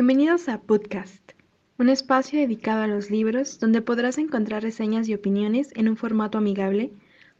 [0.00, 1.32] Bienvenidos a Podcast,
[1.76, 6.38] un espacio dedicado a los libros donde podrás encontrar reseñas y opiniones en un formato
[6.38, 6.92] amigable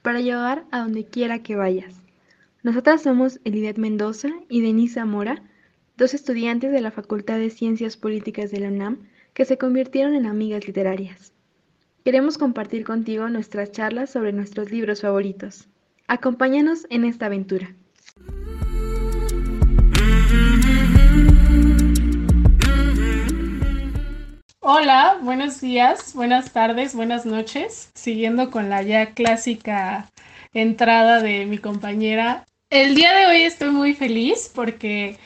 [0.02, 2.02] para llevar a donde quiera que vayas.
[2.64, 5.40] Nosotras somos Elidet Mendoza y Denise Mora,
[5.96, 10.26] dos estudiantes de la Facultad de Ciencias Políticas de la UNAM que se convirtieron en
[10.26, 11.32] amigas literarias.
[12.04, 15.68] Queremos compartir contigo nuestras charlas sobre nuestros libros favoritos.
[16.08, 17.76] Acompáñanos en esta aventura.
[24.70, 27.90] Hola, buenos días, buenas tardes, buenas noches.
[27.94, 30.10] Siguiendo con la ya clásica
[30.52, 32.44] entrada de mi compañera.
[32.68, 35.16] El día de hoy estoy muy feliz porque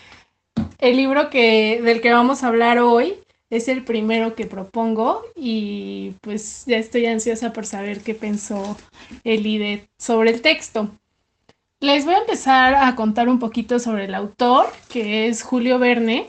[0.78, 3.14] el libro que, del que vamos a hablar hoy
[3.50, 8.76] es el primero que propongo y pues ya estoy ansiosa por saber qué pensó
[9.24, 10.88] Elide sobre el texto.
[11.80, 16.28] Les voy a empezar a contar un poquito sobre el autor, que es Julio Verne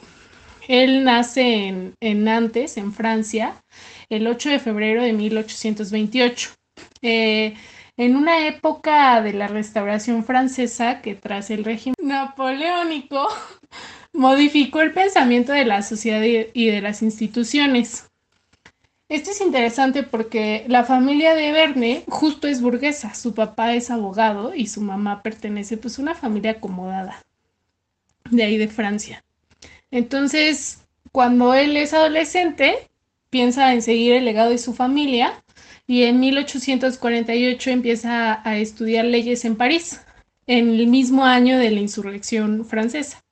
[0.67, 3.55] él nace en, Nantes, en Francia,
[4.09, 6.51] el 8 de febrero de 1828.
[7.01, 7.55] Eh,
[7.97, 13.27] en una época de la restauración francesa que tras el régimen napoleónico
[14.13, 18.07] modificó el pensamiento de la sociedad y de las instituciones.
[19.09, 24.55] Esto es interesante porque la familia de Verne justo es burguesa, su papá es abogado
[24.55, 27.21] y su mamá pertenece pues a una familia acomodada
[28.31, 29.23] de ahí de Francia.
[29.93, 30.79] Entonces,
[31.11, 32.89] cuando él es adolescente,
[33.29, 35.43] piensa en seguir el legado de su familia
[35.85, 40.01] y en 1848 empieza a estudiar leyes en París,
[40.47, 43.23] en el mismo año de la insurrección francesa.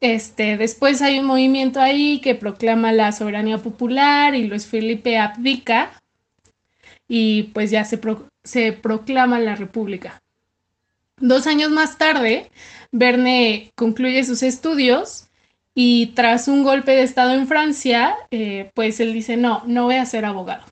[0.00, 6.02] Este, después hay un movimiento ahí que proclama la soberanía popular y Luis Felipe abdica
[7.06, 8.00] y pues ya se,
[8.44, 10.22] se proclama la república.
[11.18, 12.50] Dos años más tarde,
[12.92, 15.26] Verne concluye sus estudios
[15.74, 19.96] y tras un golpe de Estado en Francia, eh, pues él dice, no, no voy
[19.96, 20.64] a ser abogado.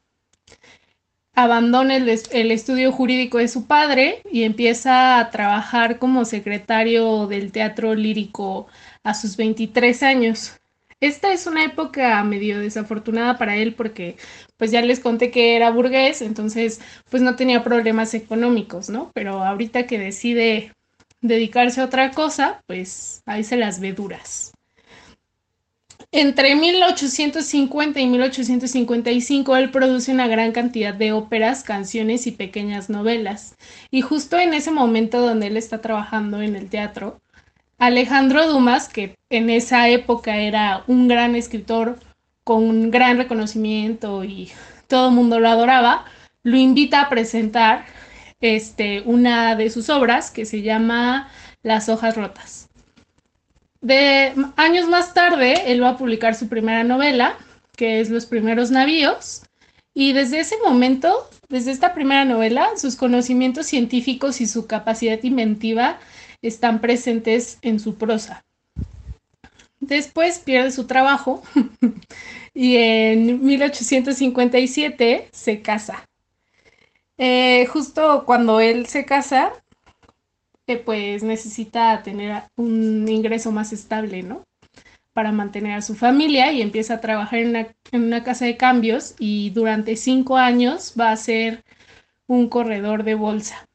[1.34, 7.52] Abandona el, el, estudio jurídico de su padre y empieza a trabajar como secretario del
[7.52, 8.66] teatro lírico
[9.04, 10.58] a sus 23 años.
[11.00, 14.16] Esta es una época medio desafortunada para él porque
[14.56, 19.12] pues ya les conté que era burgués, entonces pues no tenía problemas económicos, ¿no?
[19.14, 20.72] Pero ahorita que decide
[21.20, 24.52] dedicarse a otra cosa, pues ahí se las ve duras.
[26.10, 33.56] Entre 1850 y 1855 él produce una gran cantidad de óperas, canciones y pequeñas novelas.
[33.90, 37.20] Y justo en ese momento donde él está trabajando en el teatro,
[37.76, 41.98] Alejandro Dumas, que en esa época era un gran escritor
[42.42, 44.50] con un gran reconocimiento y
[44.86, 46.06] todo el mundo lo adoraba,
[46.42, 47.84] lo invita a presentar
[48.40, 51.28] este, una de sus obras que se llama
[51.62, 52.67] Las hojas rotas.
[53.80, 57.36] De años más tarde, él va a publicar su primera novela,
[57.76, 59.42] que es Los primeros navíos,
[59.94, 65.98] y desde ese momento, desde esta primera novela, sus conocimientos científicos y su capacidad inventiva
[66.42, 68.44] están presentes en su prosa.
[69.80, 71.42] Después pierde su trabajo
[72.54, 76.04] y en 1857 se casa.
[77.16, 79.52] Eh, justo cuando él se casa,
[80.76, 84.44] pues necesita tener un ingreso más estable, ¿no?
[85.12, 89.50] Para mantener a su familia y empieza a trabajar en una, casa de cambios y
[89.50, 91.64] durante cinco años va a ser
[92.26, 93.66] un corredor de bolsa.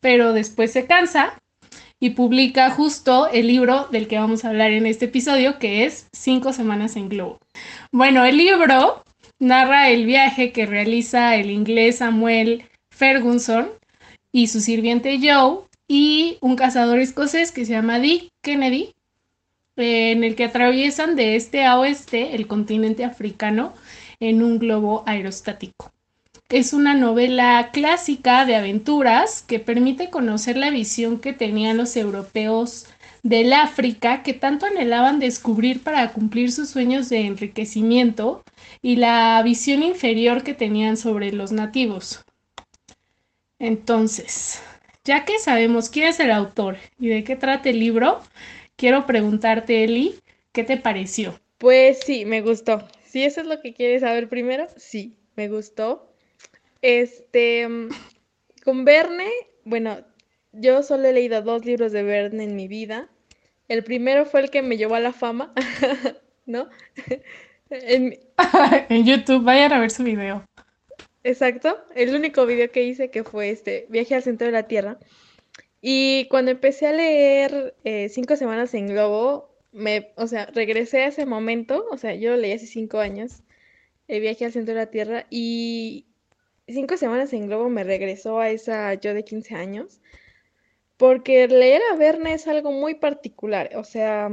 [0.00, 1.38] Pero después se cansa
[2.00, 6.08] y publica justo el libro del que vamos a hablar en este episodio, que es
[6.12, 7.38] Cinco Semanas en Globo.
[7.92, 9.04] Bueno, el libro
[9.38, 13.70] narra el viaje que realiza el inglés Samuel Ferguson
[14.32, 18.94] y su sirviente Joe y un cazador escocés que se llama Dick Kennedy,
[19.76, 23.72] en el que atraviesan de este a oeste el continente africano
[24.20, 25.92] en un globo aerostático.
[26.48, 32.86] Es una novela clásica de aventuras que permite conocer la visión que tenían los europeos
[33.22, 38.42] del África que tanto anhelaban descubrir para cumplir sus sueños de enriquecimiento
[38.82, 42.24] y la visión inferior que tenían sobre los nativos.
[43.58, 44.60] Entonces,
[45.04, 48.20] ya que sabemos quién es el autor y de qué trata el libro,
[48.76, 50.14] quiero preguntarte, Eli,
[50.52, 51.38] ¿qué te pareció?
[51.58, 52.86] Pues sí, me gustó.
[53.04, 56.12] Si eso es lo que quieres saber primero, sí, me gustó.
[56.80, 57.68] Este,
[58.64, 59.28] con Verne,
[59.64, 59.98] bueno,
[60.52, 63.08] yo solo he leído dos libros de Verne en mi vida.
[63.68, 65.52] El primero fue el que me llevó a la fama,
[66.46, 66.68] ¿no?
[67.70, 68.18] en...
[68.88, 70.44] en YouTube, vayan a ver su video.
[71.24, 74.98] Exacto, el único video que hice que fue este viaje al centro de la Tierra.
[75.80, 81.08] Y cuando empecé a leer eh, Cinco Semanas en Globo, me, o sea, regresé a
[81.08, 83.42] ese momento, o sea, yo lo leí hace cinco años,
[84.08, 86.06] el viaje al centro de la Tierra, y
[86.68, 90.00] cinco semanas en globo me regresó a esa yo de 15 años,
[90.96, 94.30] porque leer a Verne es algo muy particular, o sea,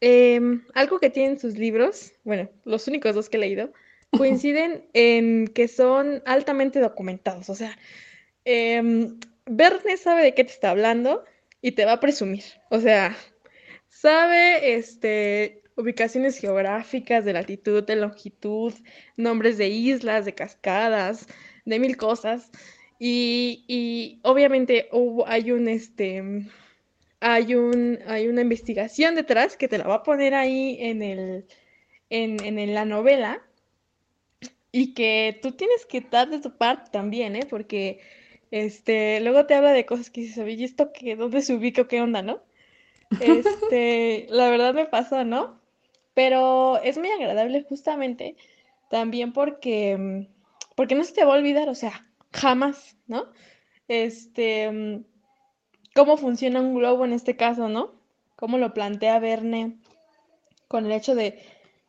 [0.00, 3.72] em, algo que tienen sus libros, bueno, los únicos dos que he leído,
[4.16, 7.76] coinciden en que son altamente documentados, o sea,
[8.44, 11.24] em, Verne sabe de qué te está hablando
[11.62, 13.16] y te va a presumir, o sea,
[13.88, 18.74] sabe, este, ubicaciones geográficas de latitud, de longitud,
[19.16, 21.26] nombres de islas, de cascadas,
[21.64, 22.50] de mil cosas.
[22.98, 26.22] Y, obviamente hubo, hay un este
[27.20, 31.46] hay un hay una investigación detrás que te la va a poner ahí en el
[32.10, 33.42] en, en la novela
[34.72, 37.46] y que tú tienes que dar de tu parte también, ¿eh?
[37.48, 38.00] Porque
[38.50, 41.16] este luego te habla de cosas que dices, oye, ¿esto qué?
[41.16, 42.40] ¿Dónde se ubica o qué onda, no?
[43.20, 45.60] Este, la verdad me pasó, ¿no?
[46.14, 48.36] Pero es muy agradable justamente
[48.90, 50.26] también porque, mm,
[50.74, 53.26] porque no se te va a olvidar, o sea, jamás, ¿no?
[53.86, 55.04] Este, mm,
[55.94, 57.92] cómo funciona un globo en este caso, ¿no?
[58.36, 59.78] Cómo lo plantea Verne
[60.68, 61.42] con el hecho de,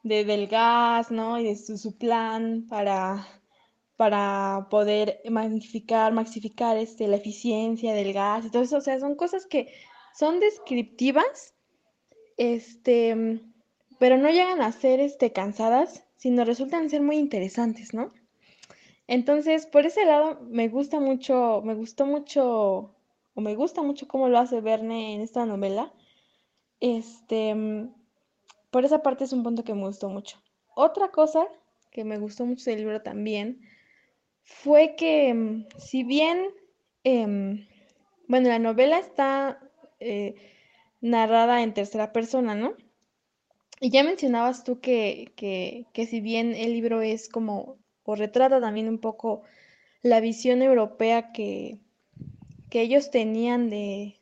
[0.03, 1.39] del gas, ¿no?
[1.39, 3.27] Y de su, plan para,
[3.97, 8.77] para poder magnificar, maxificar este, la eficiencia del gas y todo eso.
[8.77, 9.73] O sea, son cosas que
[10.17, 11.53] son descriptivas,
[12.37, 13.41] este,
[13.99, 18.13] pero no llegan a ser este, cansadas, sino resultan ser muy interesantes, ¿no?
[19.07, 22.95] Entonces, por ese lado, me gusta mucho, me gustó mucho,
[23.33, 25.91] o me gusta mucho cómo lo hace Verne en esta novela.
[26.79, 27.89] Este,
[28.71, 30.42] por esa parte es un punto que me gustó mucho.
[30.75, 31.48] Otra cosa
[31.92, 33.62] que me gustó mucho del libro también
[34.44, 36.48] fue que, si bien,
[37.04, 37.68] em,
[38.27, 39.60] bueno, la novela está
[40.00, 40.36] eh,
[41.01, 42.74] narrada en tercera persona, ¿no?
[43.81, 48.89] Y ya mencionabas tú que, que, si bien el libro es como, o retrata también
[48.89, 49.44] un poco
[50.01, 51.80] la visión europea que,
[52.69, 54.16] que ellos tenían de,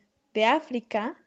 [0.45, 1.17] África,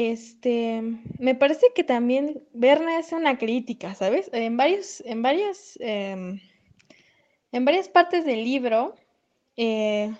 [0.00, 0.80] este,
[1.18, 4.30] me parece que también Verne hace una crítica, ¿sabes?
[4.32, 6.38] En varios, en varias, em,
[7.50, 8.94] en varias partes del libro,
[9.56, 10.12] eh,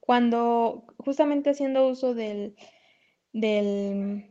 [0.00, 2.54] cuando justamente haciendo uso del,
[3.32, 4.26] del,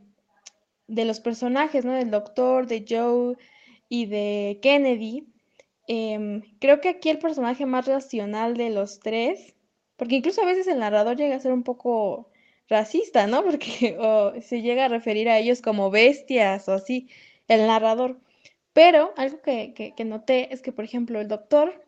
[0.86, 1.94] de los personajes, ¿no?
[1.94, 3.36] Del doctor, de Joe
[3.88, 5.26] y de Kennedy.
[5.88, 9.56] Em, creo que aquí el personaje más racional de los tres,
[9.96, 12.30] porque incluso a veces el narrador llega a ser un poco
[12.68, 13.42] racista, ¿no?
[13.44, 13.96] Porque
[14.42, 17.08] se llega a referir a ellos como bestias o así,
[17.48, 18.18] el narrador.
[18.72, 21.84] Pero algo que, que noté es que, por ejemplo, el doctor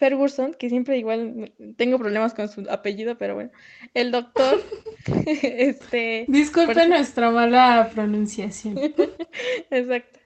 [0.00, 3.50] Ferguson, que siempre igual tengo problemas con su apellido, pero bueno,
[3.92, 4.58] el doctor,
[5.26, 6.24] este...
[6.26, 8.78] Disculpe nuestra mala pronunciación.
[9.70, 10.18] Exacto.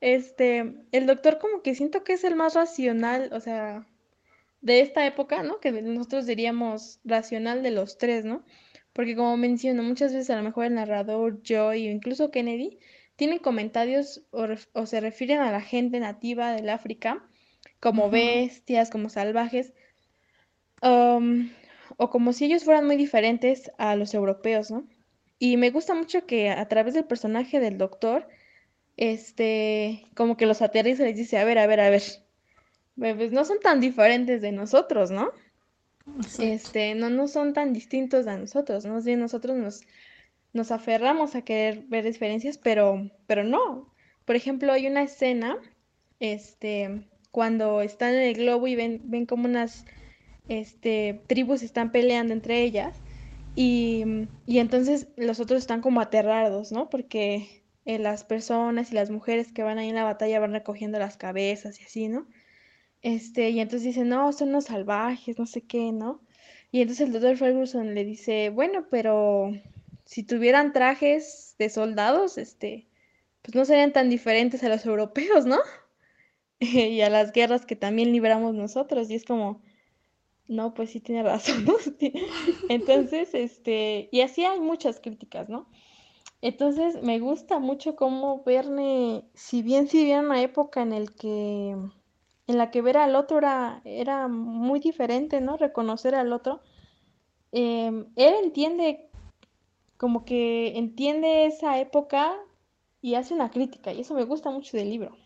[0.00, 3.86] Este, el doctor como que siento que es el más racional, o sea,
[4.62, 5.60] de esta época, ¿no?
[5.60, 8.42] Que nosotros diríamos racional de los tres, ¿no?
[8.92, 12.78] Porque como menciono, muchas veces a lo mejor el narrador, Joy o incluso Kennedy
[13.16, 17.26] tienen comentarios o, o se refieren a la gente nativa del África
[17.80, 19.72] como bestias, como salvajes,
[20.80, 24.86] o como si ellos fueran muy diferentes a los europeos, ¿no?
[25.38, 28.28] Y me gusta mucho que a través del personaje del doctor,
[28.96, 32.02] este, como que los aterriza y les dice, a ver, a ver, a ver,
[32.96, 35.32] pues no son tan diferentes de nosotros, ¿no?
[36.38, 39.00] Este, no, no son tan distintos de nosotros, ¿no?
[39.00, 39.82] Nosotros nos,
[40.52, 43.92] nos aferramos a querer ver diferencias, pero, pero no.
[44.24, 45.56] Por ejemplo, hay una escena,
[46.20, 49.84] este, cuando están en el globo y ven, ven como unas
[50.48, 53.00] este, tribus están peleando entre ellas
[53.54, 54.04] y,
[54.46, 56.88] entonces los otros están como aterrados, ¿no?
[56.88, 60.98] Porque eh, las personas y las mujeres que van ahí en la batalla van recogiendo
[60.98, 62.26] las cabezas y así, ¿no?
[63.02, 66.22] Este, y entonces dicen, no, son unos salvajes, no sé qué, ¿no?
[66.70, 69.52] Y entonces el doctor Ferguson le dice, bueno, pero
[70.04, 72.88] si tuvieran trajes de soldados, este,
[73.42, 75.58] pues no serían tan diferentes a los europeos, ¿no?
[76.60, 79.10] y a las guerras que también libramos nosotros.
[79.10, 79.62] Y es como,
[80.48, 81.66] no, pues sí tiene razón.
[82.68, 85.68] Entonces, este, y así hay muchas críticas, ¿no?
[86.40, 91.76] Entonces, me gusta mucho cómo Verne, si bien si bien una época en el que
[92.46, 95.56] en la que ver al otro era, era muy diferente, ¿no?
[95.56, 96.60] Reconocer al otro.
[97.52, 99.10] Em, él entiende,
[99.96, 102.34] como que entiende esa época
[103.00, 105.16] y hace una crítica, y eso me gusta mucho del libro.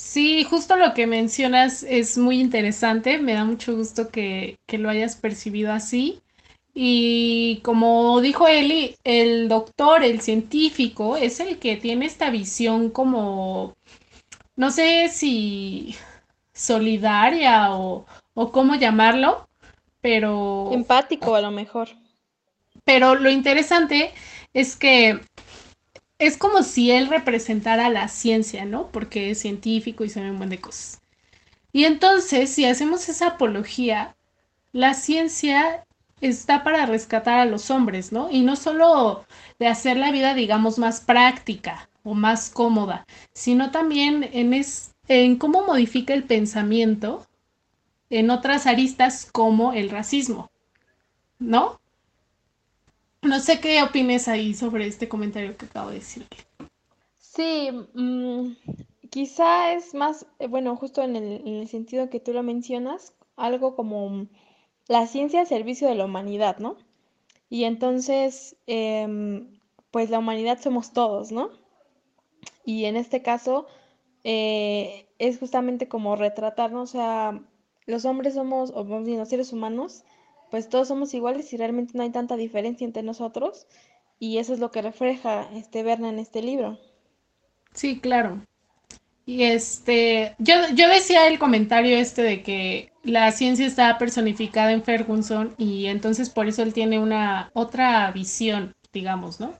[0.00, 5.16] Sí, justo lo que mencionas es muy interesante, me da mucho gusto que, lo hayas
[5.16, 6.20] percibido así.
[6.72, 13.76] Y como dijo Eli, el doctor, el científico, es el que tiene esta visión como,
[14.60, 15.96] no sé si
[16.52, 19.48] solidaria o, o cómo llamarlo,
[20.02, 20.68] pero...
[20.70, 21.88] Empático a lo mejor.
[22.84, 24.12] Pero lo interesante
[24.52, 25.18] es que
[26.18, 28.88] es como si él representara la ciencia, ¿no?
[28.88, 31.00] Porque es científico y sabe un buen de cosas.
[31.72, 34.14] Y entonces, si hacemos esa apología,
[34.72, 35.86] la ciencia
[36.20, 38.30] está para rescatar a los hombres, ¿no?
[38.30, 39.24] Y no solo
[39.58, 46.14] de hacer la vida, digamos, más práctica o más cómoda, sino también en, cómo modifica
[46.14, 47.26] el pensamiento
[48.10, 50.50] en otras aristas como el racismo,
[51.38, 51.80] ¿no?
[53.22, 56.26] No sé qué opines ahí sobre este comentario que acabo de decir.
[57.18, 58.52] Sí, mm,
[59.10, 63.14] quizá es más, eh, bueno, justo en el, en el sentido que tú lo mencionas,
[63.36, 64.26] algo como
[64.88, 66.76] la ciencia al servicio de la humanidad, ¿no?
[67.48, 71.50] Y entonces, em, pues la humanidad somos todos, ¿no?
[72.64, 73.66] Y en este caso
[74.24, 77.40] eh, es justamente como retratarnos, o sea,
[77.86, 80.04] los hombres somos, o bien los seres humanos,
[80.50, 83.66] pues todos somos iguales y realmente no hay tanta diferencia entre nosotros.
[84.18, 86.78] Y eso es lo que refleja este Berna en este libro.
[87.72, 88.44] Sí, claro.
[89.24, 94.82] Y este, yo, yo decía el comentario este de que la ciencia está personificada en
[94.82, 99.54] Ferguson y entonces por eso él tiene una otra visión, digamos, ¿no?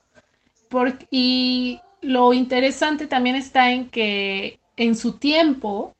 [1.09, 5.95] y lo interesante también está en que en su tiempo,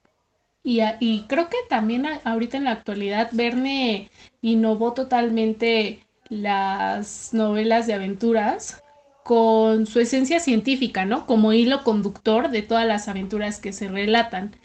[0.63, 4.09] y, creo que también ahorita en la actualidad, Verne
[4.41, 8.83] innovó totalmente las novelas de aventuras
[9.23, 11.25] con su esencia científica, ¿no?
[11.25, 14.55] Como hilo conductor de todas las aventuras que se relatan.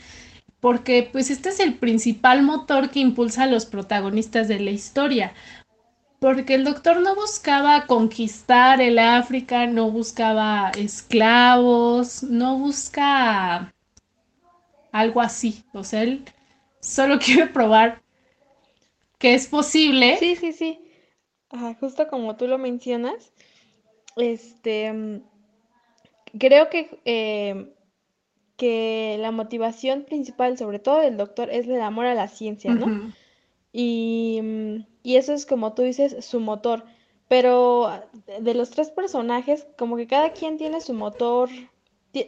[0.61, 5.35] Porque pues este es el principal motor que impulsa a los protagonistas de la historia.
[6.26, 13.73] Porque el doctor no buscaba conquistar el África, no buscaba esclavos, no busca
[14.90, 15.62] algo así.
[15.73, 16.25] O sea, él
[16.80, 18.02] solo quiere probar
[19.18, 20.16] que es posible.
[20.16, 20.80] Sí, sí, sí.
[21.78, 23.33] justo como tú lo mencionas,
[24.16, 25.23] este,
[26.40, 27.73] creo que, eh,
[28.56, 33.14] que la motivación principal, sobre todo del doctor, es el amor a la ciencia, ¿no?
[33.83, 36.85] Y eso es como tú dices, su motor.
[37.28, 37.90] Pero
[38.40, 41.50] de los tres personajes, como que cada quien tiene su motor,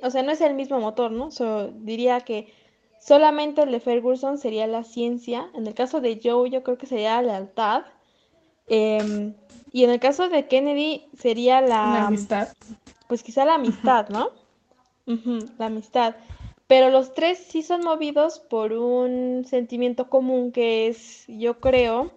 [0.02, 1.30] o sea, no es el mismo motor, ¿no?
[1.30, 2.52] So, diría que
[3.00, 5.50] solamente el de Ferguson sería la ciencia.
[5.54, 7.82] En el caso de Joe, yo creo que sería la lealtad.
[8.66, 9.32] Eh,
[9.72, 12.06] y en el caso de Kennedy sería la...
[12.06, 12.48] amistad.
[13.06, 14.30] Pues quizá la amistad, ¿no?
[15.58, 16.16] la amistad.
[16.68, 22.12] Pero los tres sí son movidos por un sentimiento común que es, yo creo,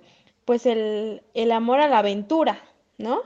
[0.46, 2.62] pues el, amor a la aventura,
[2.98, 3.22] ¿no?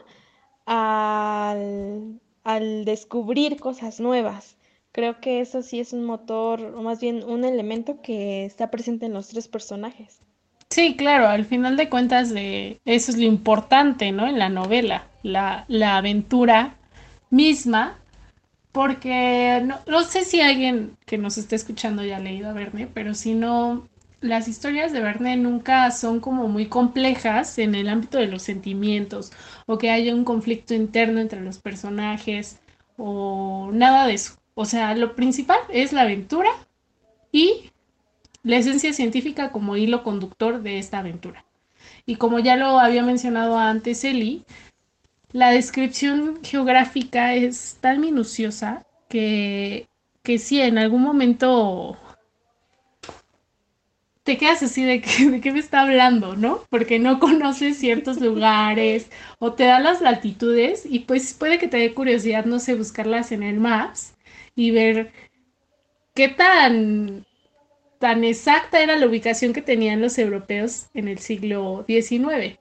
[0.68, 4.58] Al, al descubrir cosas nuevas.
[4.92, 9.08] Creo que eso sí es un motor, o más bien un elemento que está presente
[9.08, 10.22] en los tres personajes.
[10.70, 14.28] Sí, claro, al final de cuentas de eso es lo importante, ¿no?
[14.28, 16.78] En la novela, la, la aventura
[17.30, 18.00] misma,
[18.76, 22.88] porque no, no, sé si alguien que nos esté escuchando ya ha leído a Verne,
[22.94, 23.88] pero si no,
[24.20, 29.32] las historias de Verne nunca son como muy complejas en el ámbito de los sentimientos
[29.66, 32.60] o que haya un conflicto interno entre los personajes
[32.98, 34.34] o nada de eso.
[34.56, 36.50] O sea, lo principal es la aventura
[37.32, 37.72] y
[38.44, 41.46] la esencia científica como hilo conductor de esta aventura.
[42.06, 44.44] Y como ya lo había mencionado antes Eli,
[45.36, 49.86] la descripción geográfica es tan minuciosa que,
[50.24, 51.98] que sí, en algún momento
[54.24, 56.64] te quedas así de, de qué me está hablando, ¿no?
[56.70, 61.78] Porque no conoces ciertos lugares o te da las latitudes y pues puede que te
[61.78, 64.16] dé curiosidad, no sé, buscarlas en el Maps
[64.56, 65.12] y ver
[66.14, 67.26] qué tan
[68.00, 72.58] tan exacta era la ubicación que tenían los europeos en el siglo XIX.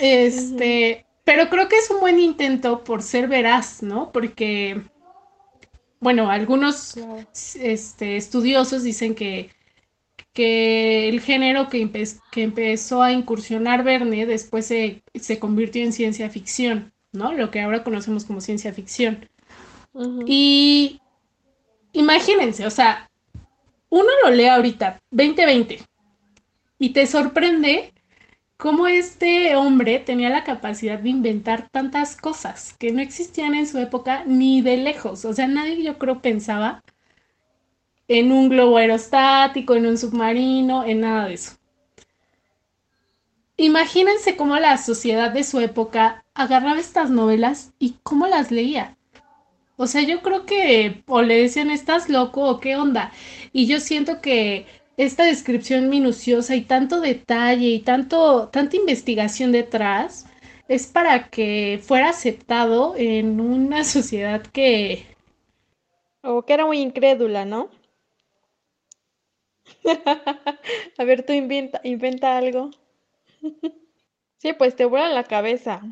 [0.00, 4.10] Este, pero creo que es un buen intento por ser veraz, ¿no?
[4.12, 4.82] Porque,
[6.00, 6.94] bueno, algunos
[7.54, 9.50] este, estudiosos dicen que,
[10.32, 11.88] que el género que,
[12.32, 17.32] que, empezó a incursionar Verne después se, se, convirtió en ciencia ficción, ¿no?
[17.34, 19.28] Lo que ahora conocemos como ciencia ficción.
[20.26, 21.00] Y
[21.92, 23.10] imagínense, o sea,
[23.90, 25.80] uno lo lee ahorita, 2020,
[26.78, 27.92] y te sorprende
[28.60, 33.78] cómo este hombre tenía la capacidad de inventar tantas cosas que no existían en su
[33.78, 35.24] época ni de lejos.
[35.24, 36.82] O sea, nadie yo creo pensaba
[38.06, 41.52] en un globo aerostático, en un submarino, en nada de eso.
[43.56, 48.96] imagínense cómo la sociedad de su época agarraba estas novelas y cómo las leía.
[49.76, 53.12] O sea, yo creo que o le decían, estás loco o qué onda.
[53.52, 54.66] Y yo siento que
[55.04, 60.26] esta descripción minuciosa y tanto detalle y tanto, tanta investigación detrás
[60.68, 65.06] es para que fuera aceptado en una sociedad que...
[66.22, 67.70] O que era muy incrédula, ¿no?
[70.98, 72.70] A ver, tú inventa, inventa algo.
[74.38, 75.82] Sí, pues te vuela la cabeza.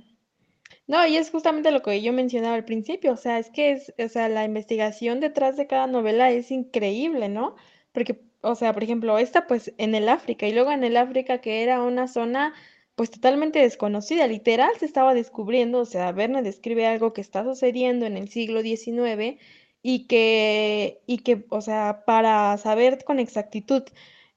[0.87, 3.95] No, y es justamente lo que yo mencionaba al principio, o sea, es que es,
[3.99, 7.57] o sea, la investigación detrás de cada novela es increíble, ¿no?
[7.93, 11.41] Porque, o sea, por ejemplo, esta pues en el África y luego en el África
[11.41, 12.55] que era una zona
[12.95, 18.07] pues totalmente desconocida, literal se estaba descubriendo, o sea, Verne describe algo que está sucediendo
[18.07, 19.39] en el siglo XIX
[19.83, 23.85] y que, y que, o sea, para saber con exactitud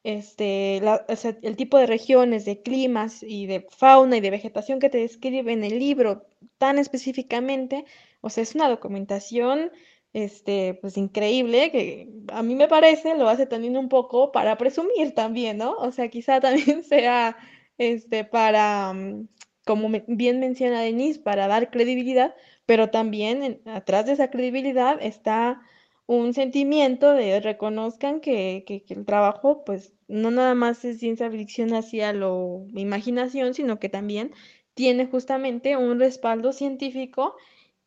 [0.03, 4.99] este, el tipo de regiones, de climas y de fauna y de vegetación que te
[4.99, 6.27] describe en el libro
[6.57, 7.85] tan específicamente,
[8.21, 9.71] o sea, es una documentación
[10.13, 15.13] este, pues increíble, que a mí me parece lo hace también un poco para presumir
[15.15, 15.73] también, ¿no?
[15.77, 17.37] O sea, quizá también sea
[17.77, 19.27] este, para, mm,
[19.65, 25.61] como bien menciona Denise, para dar credibilidad, pero también atrás de esa credibilidad está
[26.07, 31.73] un sentimiento de reconozcan que, que, el trabajo, pues, no nada más es ciencia ficción
[31.73, 34.33] hacia lo imaginación, sino que también
[34.73, 37.35] tiene justamente un respaldo científico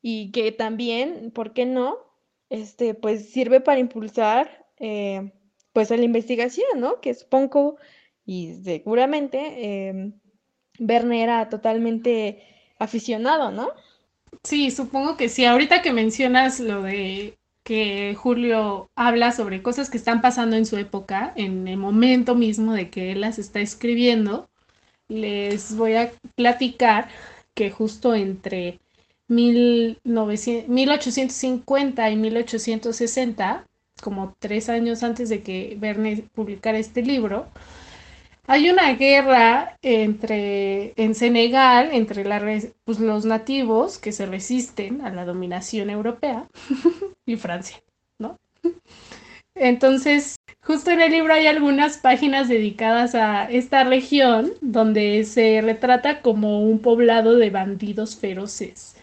[0.03, 1.99] y que también, ¿por qué no?
[2.51, 5.33] Este, pues sirve para impulsar eh,
[5.73, 7.01] pues a la investigación, ¿no?
[7.01, 7.77] Que supongo
[8.25, 10.13] y seguramente eh,
[10.79, 12.43] Verne era totalmente
[12.79, 13.71] aficionado, ¿no?
[14.43, 15.45] Sí, supongo que sí.
[15.45, 20.77] Ahorita que mencionas lo de que Julio habla sobre cosas que están pasando en su
[20.77, 24.49] época, en el momento mismo de que él las está escribiendo,
[25.09, 27.09] les voy a platicar
[27.55, 28.81] que justo entre
[29.29, 33.67] 1850 y 1860,
[34.03, 37.47] como tres años antes de que Verne publicara este libro,
[38.47, 42.25] hay una guerra entre, en Senegal entre
[42.85, 46.47] pues, los nativos que se resisten a la dominación europea
[47.27, 47.79] y Francia,
[48.19, 48.39] ¿no?
[49.55, 56.21] Entonces, justo en el libro hay algunas páginas dedicadas a esta región donde se retrata
[56.21, 58.94] como un poblado de bandidos feroces.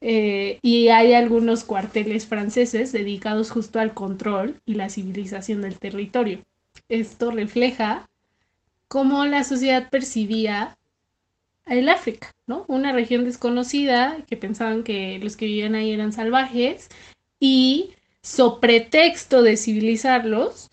[0.00, 6.40] Eh, y hay algunos cuarteles franceses dedicados justo al control y la civilización del territorio.
[6.88, 8.08] Esto refleja
[8.88, 10.76] cómo la sociedad percibía
[11.66, 12.64] el África, ¿no?
[12.68, 16.88] Una región desconocida que pensaban que los que vivían ahí eran salvajes
[17.40, 20.68] y, so pretexto de civilizarlos,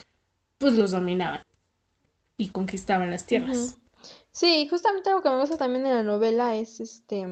[0.60, 1.42] pues los dominaban
[2.38, 3.78] y conquistaban las tierras.
[4.32, 7.28] Sí, justamente algo que me gusta también en la novela es este,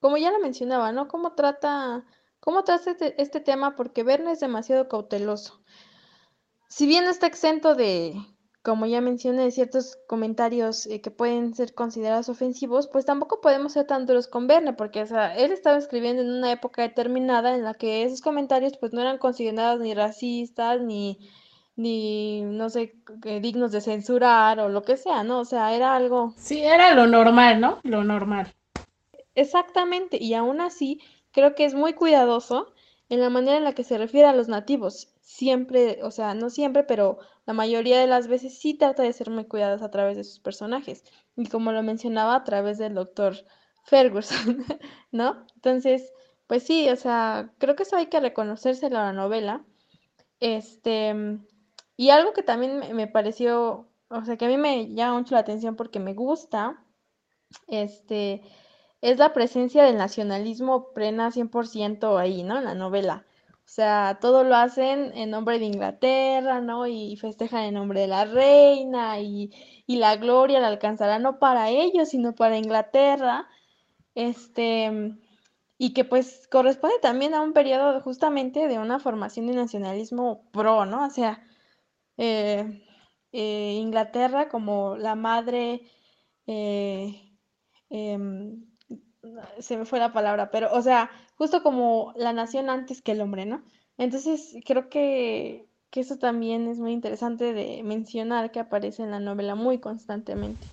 [0.00, 1.08] como ya lo mencionaba, ¿no?
[1.08, 2.04] Cómo trata,
[2.40, 5.60] cómo trata este, este tema, porque Verne es demasiado cauteloso.
[6.68, 8.14] Si bien está exento de
[8.68, 13.86] como ya mencioné, ciertos comentarios eh, que pueden ser considerados ofensivos, pues tampoco podemos ser
[13.86, 17.64] tan duros con Verne, porque o sea, él estaba escribiendo en una época determinada en
[17.64, 21.18] la que esos comentarios pues no eran considerados ni racistas, ni,
[21.76, 22.96] ni no sé,
[23.40, 25.40] dignos de censurar o lo que sea, ¿no?
[25.40, 26.34] O sea, era algo...
[26.36, 27.78] Sí, era lo normal, ¿no?
[27.84, 28.52] Lo normal.
[29.38, 31.00] Exactamente, y aún así
[31.32, 32.72] creo que es muy cuidadoso
[33.08, 35.08] en la manera en la que se refiere a los nativos.
[35.20, 39.30] Siempre, o sea, no siempre, pero la mayoría de las veces sí trata de ser
[39.30, 41.04] muy cuidados a través de sus personajes.
[41.36, 43.36] Y como lo mencionaba, a través del doctor
[43.84, 44.64] Ferguson,
[45.12, 45.46] ¿no?
[45.54, 46.12] Entonces,
[46.46, 49.64] pues sí, o sea, creo que eso hay que reconocérselo a la novela.
[50.40, 51.14] Este,
[51.96, 55.40] y algo que también me pareció, o sea, que a mí me llama mucho la
[55.42, 56.82] atención porque me gusta,
[57.68, 58.42] este,
[59.00, 62.58] es la presencia del nacionalismo plena 100% ahí, ¿no?
[62.58, 63.24] En la novela.
[63.68, 66.86] O sea, todo lo hacen en nombre de Inglaterra, ¿no?
[66.86, 69.50] Y festejan en nombre de la reina y,
[69.86, 73.48] la gloria la alcanzará no para ellos, sino para Inglaterra.
[74.14, 75.16] Este,
[75.78, 80.86] y que pues corresponde también a un periodo justamente de una formación de nacionalismo pro,
[80.86, 81.06] ¿no?
[81.06, 81.42] O sea,
[82.16, 82.82] eh,
[83.32, 85.82] eh, Inglaterra como la madre,
[86.46, 87.22] eh,
[87.90, 88.64] em,
[89.58, 93.20] se me fue la palabra, pero, o sea, justo como la nación antes que el
[93.20, 93.62] hombre, ¿no?
[93.96, 99.56] Entonces, creo que, eso también es muy interesante de mencionar que aparece en la novela
[99.56, 100.64] muy constantemente.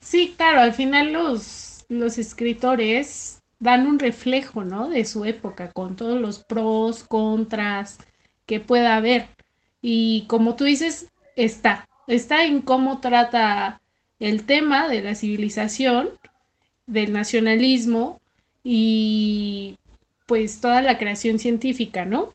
[0.00, 4.88] Sí, claro, al final los, los escritores dan un reflejo, ¿no?
[4.88, 7.98] De su época, con todos los pros, contras
[8.46, 9.28] que pueda haber.
[9.80, 13.80] Y como tú dices, está, está en cómo trata
[14.18, 16.10] el tema de la civilización,
[16.88, 18.20] del nacionalismo
[18.64, 19.76] y
[20.26, 22.34] pues toda la creación científica, ¿no?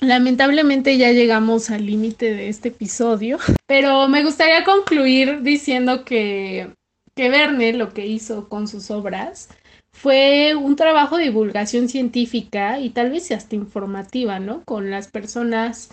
[0.00, 6.74] Lamentablemente ya llegamos al límite de este episodio, pero me gustaría concluir diciendo que,
[7.14, 9.48] que Verne lo que hizo con sus obras
[9.92, 14.64] fue un trabajo de divulgación científica y tal vez hasta informativa, ¿no?
[14.64, 15.90] Con las personas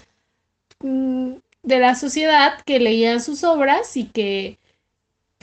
[0.79, 4.57] mm, de la sociedad que leían sus obras y que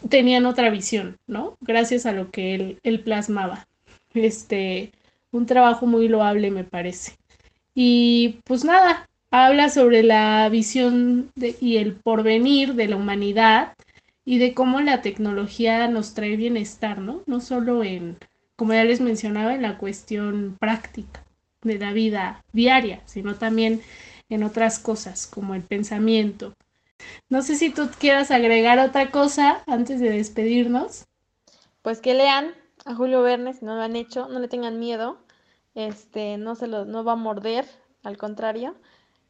[0.08, 1.56] tenían otra visión, ¿no?
[1.60, 3.66] Gracias a lo que él, plasmaba.
[4.14, 4.92] Este,
[5.30, 7.16] un trabajo muy loable, me parece.
[7.74, 11.30] Y pues nada, habla sobre la visión
[11.60, 13.74] y el porvenir de la humanidad
[14.24, 17.22] y de cómo la tecnología nos trae bienestar, ¿no?
[17.26, 18.16] No solo en,
[18.56, 21.24] como ya les mencionaba, en la cuestión práctica
[21.62, 23.82] de la vida diaria, sino también
[24.28, 26.54] en otras cosas como el pensamiento.
[27.28, 31.06] No sé si tú quieras agregar otra cosa antes de despedirnos.
[31.82, 32.52] Pues que lean
[32.84, 35.18] a Julio Verne si no lo han hecho, no le tengan miedo,
[35.74, 37.66] este, no se lo, no va a morder,
[38.02, 38.74] al contrario,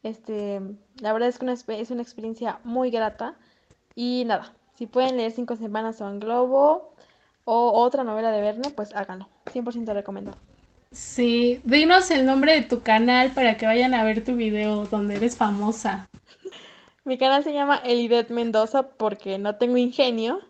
[0.03, 0.61] este,
[1.01, 3.35] la verdad es que es una experiencia muy grata
[3.95, 6.93] y nada, si pueden leer Cinco Semanas o en Globo
[7.45, 10.33] o otra novela de Verne, pues háganlo, 100% recomiendo.
[10.93, 15.17] Sí, dinos el nombre de tu canal para que vayan a ver tu video donde
[15.17, 16.09] eres famosa.
[17.07, 20.41] Mi canal se llama Elidet Mendoza porque no tengo ingenio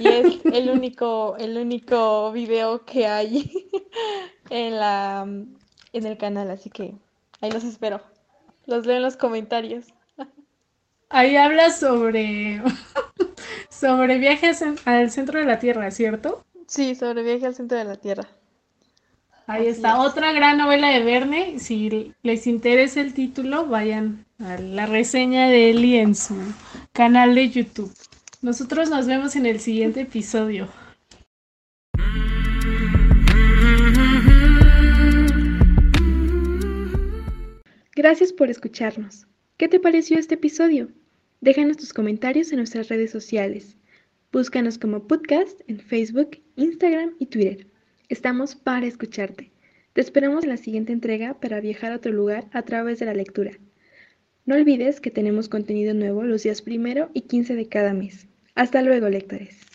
[0.00, 3.68] y es el único, el único video que hay
[4.50, 6.96] en la en el canal, así que
[7.40, 8.00] ahí los espero.
[8.66, 9.94] Los leo en los comentarios.
[11.08, 12.60] Ahí hablas sobre
[13.68, 16.44] sobre viajes al centro de la Tierra, ¿cierto?
[16.66, 18.26] Sí, sobre viajes al centro de la Tierra.
[19.52, 21.58] Ahí está, otra gran novela de Verne.
[21.58, 26.36] Si les interesa el título, vayan a la reseña de Eli en su
[26.94, 27.92] canal de YouTube.
[28.40, 30.68] Nosotros nos vemos en el siguiente episodio.
[37.94, 39.26] Gracias por escucharnos.
[39.58, 40.88] ¿Qué te pareció este episodio?
[41.42, 43.76] Déjanos tus comentarios en nuestras redes sociales.
[44.32, 47.71] Búscanos como podcast en Facebook, Instagram y Twitter.
[48.12, 49.52] Estamos para escucharte.
[49.94, 53.14] Te esperamos en la siguiente entrega para viajar a otro lugar a través de la
[53.14, 53.52] lectura.
[54.44, 58.28] No olvides que tenemos contenido nuevo los días primero y 15 de cada mes.
[58.54, 59.71] Hasta luego, lectores.